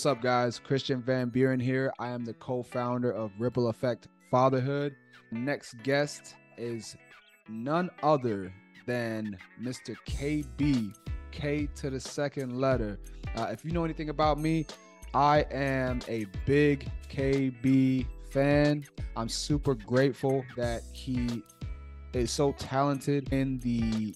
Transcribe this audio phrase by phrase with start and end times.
[0.00, 0.58] what's up, guys?
[0.58, 1.92] Christian Van Buren here.
[1.98, 4.96] I am the co founder of Ripple Effect Fatherhood.
[5.30, 6.96] Next guest is
[7.50, 8.50] none other
[8.86, 9.94] than Mr.
[10.08, 10.96] KB,
[11.32, 12.98] K to the second letter.
[13.36, 14.64] Uh, if you know anything about me,
[15.12, 18.86] I am a big KB fan.
[19.18, 21.42] I'm super grateful that he
[22.14, 24.14] is so talented in the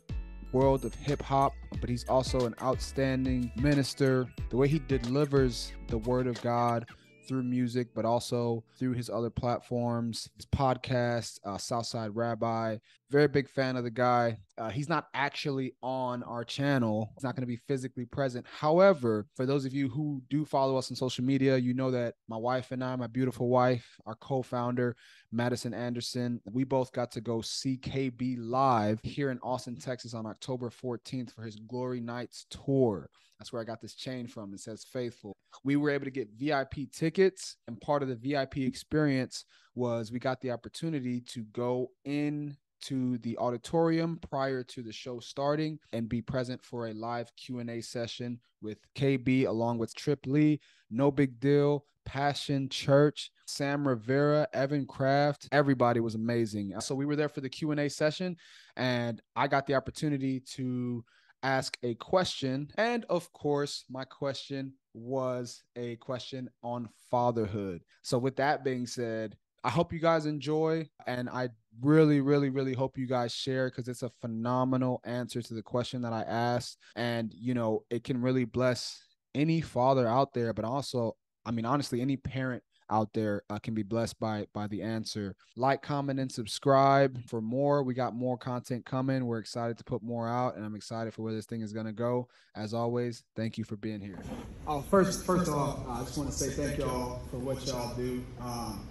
[0.54, 4.28] world of hip hop, but he's also an outstanding minister.
[4.50, 6.86] The way he delivers the word of God
[7.26, 12.76] through music, but also through his other platforms, his podcast, uh, Southside Rabbi.
[13.10, 14.38] Very big fan of the guy.
[14.56, 17.10] Uh, he's not actually on our channel.
[17.16, 18.46] He's not going to be physically present.
[18.46, 22.14] However, for those of you who do follow us on social media, you know that
[22.28, 24.94] my wife and I, my beautiful wife, our co-founder,
[25.34, 30.26] Madison Anderson, we both got to go see KB live here in Austin, Texas on
[30.26, 33.10] October 14th for his Glory Nights tour.
[33.38, 34.54] That's where I got this chain from.
[34.54, 35.32] It says faithful.
[35.64, 40.20] We were able to get VIP tickets, and part of the VIP experience was we
[40.20, 46.08] got the opportunity to go in to the auditorium prior to the show starting and
[46.08, 50.60] be present for a live Q&A session with KB along with Trip Lee,
[50.92, 55.48] nobigdyl, Passion Church, Sam Rivera, Evan Craft.
[55.52, 56.78] Everybody was amazing.
[56.80, 58.36] So we were there for the Q&A session
[58.76, 61.04] and I got the opportunity to
[61.42, 62.70] ask a question.
[62.76, 67.82] And of course, my question was a question on fatherhood.
[68.02, 71.48] So with that being said, I hope you guys enjoy and I
[71.80, 76.02] really really really hope you guys share because it's a phenomenal answer to the question
[76.02, 79.02] that I asked and you know it can really bless
[79.34, 83.74] any father out there but also I mean honestly any parent out there uh, can
[83.74, 85.34] be blessed by by the answer.
[85.56, 87.82] Like comment and subscribe for more.
[87.82, 89.24] We got more content coming.
[89.26, 91.86] We're excited to put more out and i'm excited for where this thing is going
[91.86, 92.28] to go.
[92.54, 94.18] As always thank you for being here.
[94.66, 98.24] Oh first first off i just want to say thank y'all for what y'all do.
[98.40, 98.86] Um,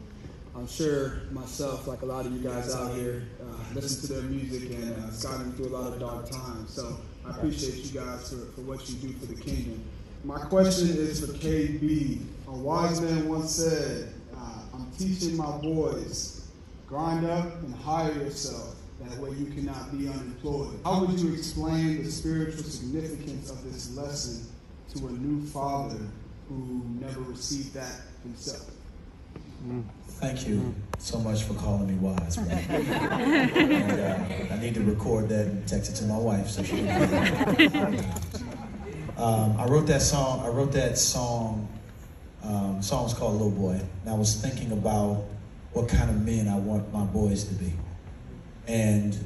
[0.56, 4.24] I'm sure myself, like a lot of you guys out here, uh, listen to their
[4.30, 6.72] music and uh, it's gotten through a lot of dark times.
[6.74, 9.84] So I appreciate you guys for, for what you do for the kingdom.
[10.24, 12.22] My question is for KB.
[12.48, 16.48] A wise man once said, uh, I'm teaching my boys,
[16.88, 18.76] grind up and hire yourself.
[19.02, 20.80] That way you cannot be unemployed.
[20.86, 24.46] How would you explain the spiritual significance of this lesson
[24.96, 26.00] to a new father
[26.48, 28.70] who never received that himself?
[30.08, 32.58] Thank you so much for calling me wise, man.
[32.70, 36.78] and, uh, I need to record that and text it to my wife so she
[36.78, 38.06] can.
[39.18, 40.46] um, I wrote that song.
[40.46, 41.68] I wrote that song.
[42.44, 45.24] Um, song's called "Little Boy," and I was thinking about
[45.72, 47.72] what kind of men I want my boys to be.
[48.68, 49.18] And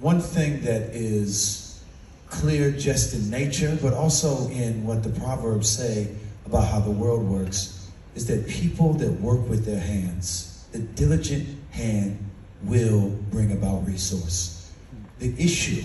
[0.00, 1.82] one thing that is
[2.28, 6.14] clear just in nature, but also in what the Proverbs say
[6.46, 7.75] about how the world works
[8.16, 12.18] is that people that work with their hands, the diligent hand
[12.62, 14.72] will bring about resource.
[15.18, 15.82] The issue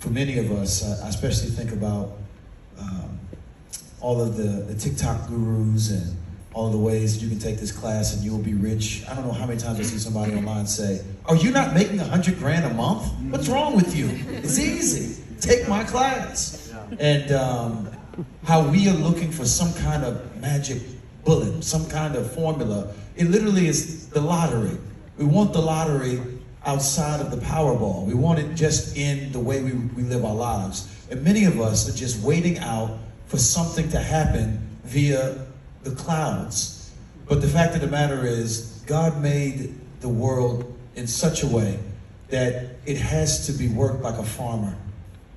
[0.00, 2.12] for many of us, I especially think about
[2.78, 3.18] um,
[4.00, 6.16] all of the, the TikTok gurus and
[6.54, 9.04] all the ways you can take this class and you will be rich.
[9.08, 12.00] I don't know how many times I see somebody online say, Are you not making
[12.00, 13.12] a hundred grand a month?
[13.30, 14.08] What's wrong with you?
[14.28, 15.22] It's easy.
[15.40, 16.72] Take my class.
[16.98, 17.90] And um,
[18.44, 20.82] how we are looking for some kind of magic
[21.24, 22.92] bullet, some kind of formula.
[23.16, 24.76] It literally is the lottery.
[25.16, 26.20] We want the lottery
[26.64, 28.04] outside of the Powerball.
[28.04, 30.94] We want it just in the way we, we live our lives.
[31.10, 35.46] And many of us are just waiting out for something to happen via
[35.82, 36.92] the clouds.
[37.26, 41.78] But the fact of the matter is, God made the world in such a way
[42.28, 44.76] that it has to be worked like a farmer.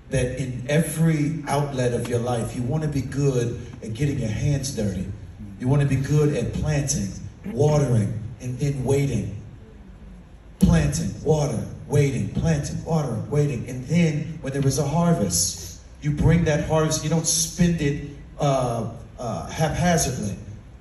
[0.10, 4.30] That in every outlet of your life, you want to be good at getting your
[4.30, 5.06] hands dirty.
[5.62, 7.12] You want to be good at planting,
[7.54, 9.40] watering, and then waiting.
[10.58, 13.70] Planting, water, waiting, planting, water, waiting.
[13.70, 18.10] And then when there is a harvest, you bring that harvest, you don't spend it
[18.40, 18.90] uh,
[19.20, 20.36] uh, haphazardly,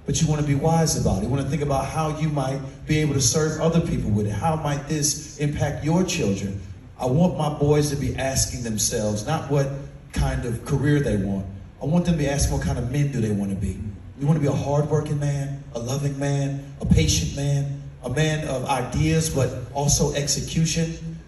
[0.06, 1.25] but you want to be wise about it.
[1.25, 4.28] You want to think about how you might be able to serve other people with
[4.28, 4.32] it.
[4.32, 6.58] How might this impact your children?
[6.99, 9.69] I want my boys to be asking themselves not what
[10.14, 11.44] kind of career they want.
[11.82, 13.78] I want them to be asking what kind of men do they want to be.
[14.20, 18.46] You want to be a hardworking man, a loving man, a patient man, a man
[18.46, 21.19] of ideas, but also execution.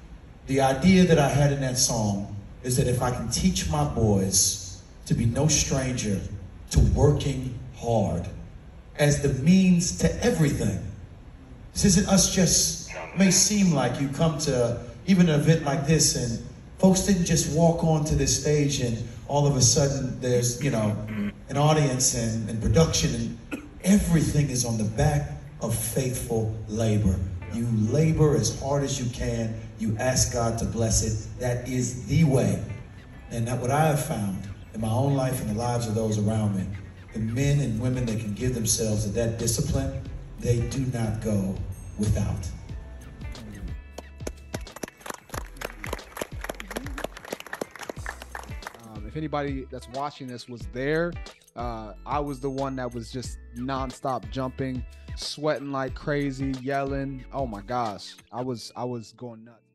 [0.46, 3.84] The idea that I had in that song is that if I can teach my
[3.84, 6.20] boys to be no stranger
[6.70, 8.28] to working hard
[8.96, 10.86] as the means to everything.
[11.72, 16.14] This isn't us just, may seem like you come to even an event like this
[16.14, 16.46] and
[16.82, 18.98] Folks didn't just walk onto this stage and
[19.32, 20.94] all of a sudden there's, you know,
[21.48, 25.30] an audience and, and production and everything is on the back
[25.62, 27.18] of faithful labor.
[27.54, 29.58] You labor as hard as you can.
[29.78, 31.40] You ask God to bless it.
[31.40, 32.62] That is the way.
[33.30, 36.18] And that what I have found in my own life and the lives of those
[36.18, 36.66] around me,
[37.14, 40.02] the men and women that can give themselves to that discipline,
[40.40, 41.54] they do not go
[41.98, 42.50] without.
[49.12, 51.12] If anybody that's watching this was there,
[51.54, 54.82] uh, I was the one that was just nonstop jumping,
[55.16, 57.22] sweating like crazy, yelling.
[57.30, 59.71] Oh my gosh, I was I was going nuts.